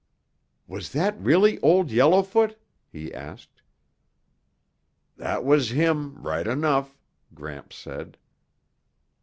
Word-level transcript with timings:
"Was 0.65 0.93
that 0.93 1.15
really 1.21 1.59
Old 1.59 1.91
Yellowfoot?" 1.91 2.57
he 2.91 3.13
asked. 3.13 3.61
"That 5.17 5.45
was 5.45 5.69
him 5.69 6.15
right 6.23 6.47
enough!" 6.47 6.97
Gramps 7.35 7.75
said. 7.75 8.17